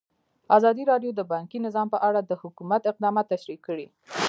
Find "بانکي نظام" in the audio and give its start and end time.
1.31-1.87